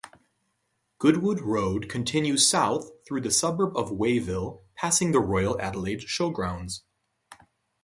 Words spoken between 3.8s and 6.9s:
Wayville, passing the Royal Adelaide Showgrounds.